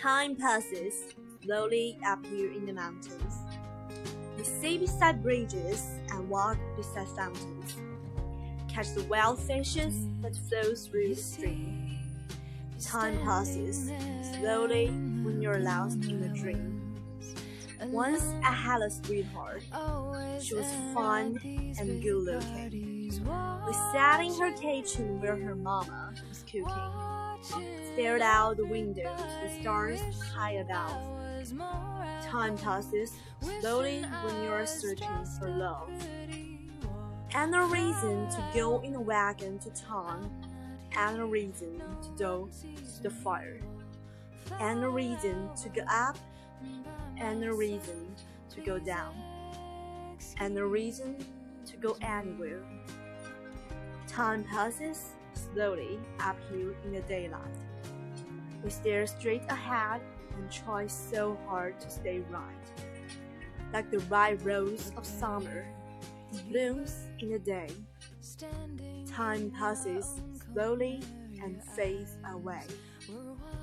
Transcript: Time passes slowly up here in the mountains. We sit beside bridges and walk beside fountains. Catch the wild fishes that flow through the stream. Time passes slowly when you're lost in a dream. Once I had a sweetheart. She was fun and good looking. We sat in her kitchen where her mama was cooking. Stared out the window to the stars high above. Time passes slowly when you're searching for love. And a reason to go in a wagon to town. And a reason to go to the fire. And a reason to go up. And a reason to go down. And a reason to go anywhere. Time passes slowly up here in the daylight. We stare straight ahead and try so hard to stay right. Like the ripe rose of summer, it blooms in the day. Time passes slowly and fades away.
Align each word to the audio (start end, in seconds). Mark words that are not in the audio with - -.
Time 0.00 0.34
passes 0.34 1.14
slowly 1.44 1.98
up 2.06 2.24
here 2.24 2.50
in 2.50 2.64
the 2.64 2.72
mountains. 2.72 3.34
We 4.38 4.44
sit 4.44 4.80
beside 4.80 5.22
bridges 5.22 5.86
and 6.08 6.26
walk 6.30 6.56
beside 6.74 7.06
fountains. 7.08 7.76
Catch 8.66 8.94
the 8.94 9.02
wild 9.10 9.38
fishes 9.38 9.94
that 10.22 10.34
flow 10.34 10.74
through 10.74 11.08
the 11.08 11.20
stream. 11.20 11.98
Time 12.80 13.18
passes 13.24 13.90
slowly 14.38 14.86
when 14.86 15.42
you're 15.42 15.60
lost 15.60 16.02
in 16.04 16.22
a 16.22 16.28
dream. 16.34 16.79
Once 17.86 18.22
I 18.44 18.52
had 18.52 18.82
a 18.82 18.90
sweetheart. 18.90 19.62
She 20.40 20.54
was 20.54 20.66
fun 20.94 21.38
and 21.78 22.02
good 22.02 22.22
looking. 22.24 23.10
We 23.66 23.72
sat 23.92 24.20
in 24.20 24.32
her 24.40 24.52
kitchen 24.52 25.20
where 25.20 25.36
her 25.36 25.54
mama 25.54 26.12
was 26.28 26.42
cooking. 26.42 26.66
Stared 27.92 28.22
out 28.22 28.56
the 28.56 28.66
window 28.66 29.02
to 29.02 29.48
the 29.48 29.60
stars 29.60 30.00
high 30.34 30.52
above. 30.52 31.02
Time 32.22 32.56
passes 32.58 33.12
slowly 33.60 34.02
when 34.24 34.44
you're 34.44 34.66
searching 34.66 35.24
for 35.38 35.48
love. 35.48 35.90
And 37.34 37.54
a 37.54 37.62
reason 37.62 38.28
to 38.28 38.44
go 38.54 38.80
in 38.80 38.94
a 38.94 39.00
wagon 39.00 39.58
to 39.60 39.70
town. 39.70 40.30
And 40.96 41.20
a 41.20 41.24
reason 41.24 41.78
to 41.78 42.08
go 42.18 42.48
to 42.60 43.02
the 43.02 43.10
fire. 43.10 43.60
And 44.60 44.82
a 44.84 44.88
reason 44.88 45.48
to 45.62 45.68
go 45.68 45.82
up. 45.88 46.18
And 47.18 47.44
a 47.44 47.52
reason 47.52 48.14
to 48.54 48.60
go 48.60 48.78
down. 48.78 49.14
And 50.38 50.56
a 50.58 50.64
reason 50.64 51.16
to 51.66 51.76
go 51.76 51.96
anywhere. 52.02 52.62
Time 54.06 54.44
passes 54.44 55.12
slowly 55.34 55.98
up 56.20 56.36
here 56.50 56.74
in 56.84 56.92
the 56.92 57.00
daylight. 57.02 57.40
We 58.64 58.70
stare 58.70 59.06
straight 59.06 59.44
ahead 59.48 60.00
and 60.36 60.50
try 60.50 60.86
so 60.86 61.38
hard 61.46 61.80
to 61.80 61.90
stay 61.90 62.20
right. 62.30 62.44
Like 63.72 63.90
the 63.90 64.00
ripe 64.00 64.44
rose 64.44 64.92
of 64.96 65.06
summer, 65.06 65.64
it 66.32 66.48
blooms 66.48 67.06
in 67.20 67.30
the 67.30 67.38
day. 67.38 67.68
Time 69.06 69.50
passes 69.50 70.20
slowly 70.52 71.02
and 71.42 71.62
fades 71.62 72.16
away. 72.32 72.62